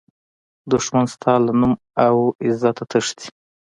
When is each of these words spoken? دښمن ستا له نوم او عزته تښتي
دښمن 0.71 1.05
ستا 1.13 1.33
له 1.45 1.51
نوم 1.59 1.73
او 2.05 2.15
عزته 2.45 2.83
تښتي 2.91 3.27